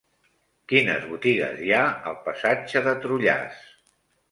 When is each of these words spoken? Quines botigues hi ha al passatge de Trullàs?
Quines 0.71 1.05
botigues 1.09 1.61
hi 1.67 1.69
ha 1.77 1.83
al 2.13 2.17
passatge 2.31 2.85
de 2.91 2.97
Trullàs? 3.07 3.65